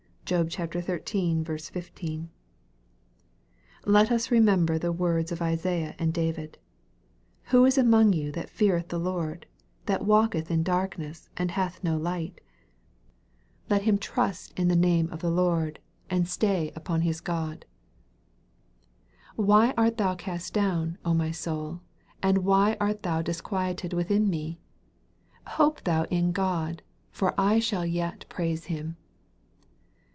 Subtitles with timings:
[0.23, 0.79] (Job xiii.
[0.79, 2.29] 15.)
[3.85, 6.57] Let them remember the words of Isaiah and David,"
[7.51, 9.45] Who is among you that feareth the Lord
[9.87, 12.39] that walketh in darkness, and hath no light?
[13.69, 15.79] let him trust in the name of the Lord,
[16.09, 16.29] and MARK CHAP.
[16.29, 16.39] XV.
[16.39, 17.65] 349 stay upoi his God."
[19.35, 21.81] "Why art thou cat down, rny soul,
[22.23, 24.59] and why art thou disquieted within me t
[25.57, 28.95] Hope tliou in God, for I shall yet praise him."